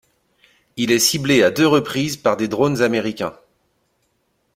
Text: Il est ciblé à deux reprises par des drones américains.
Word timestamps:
Il 0.77 0.89
est 0.91 0.97
ciblé 0.97 1.43
à 1.43 1.51
deux 1.51 1.67
reprises 1.67 2.17
par 2.17 2.35
des 2.35 2.47
drones 2.47 2.81
américains. 2.81 3.37